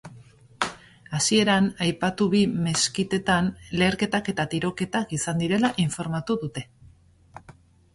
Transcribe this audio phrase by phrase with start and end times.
[1.17, 3.53] Hasieran, aipatu bi meskitetan
[3.83, 6.71] leherketak eta tiroketak izan direla informatu dute.